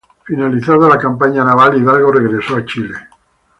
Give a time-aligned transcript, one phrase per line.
[0.25, 2.95] Finalizada la campaña naval Hidalgo regresó a Chile.